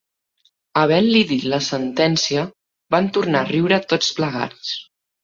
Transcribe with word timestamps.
Havent-li 0.83 1.19
dit 1.31 1.43
la 1.53 1.59
sentencia, 1.65 2.45
van 2.97 3.11
tornar 3.19 3.43
a 3.47 3.47
riure 3.51 3.79
tots 3.93 4.11
plegats 4.23 4.73